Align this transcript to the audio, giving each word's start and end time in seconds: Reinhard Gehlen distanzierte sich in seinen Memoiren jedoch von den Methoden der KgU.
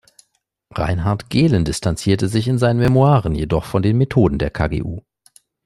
Reinhard 0.73 1.29
Gehlen 1.29 1.63
distanzierte 1.63 2.27
sich 2.27 2.47
in 2.47 2.57
seinen 2.57 2.79
Memoiren 2.79 3.35
jedoch 3.35 3.65
von 3.65 3.83
den 3.83 3.99
Methoden 3.99 4.39
der 4.39 4.49
KgU. 4.49 5.01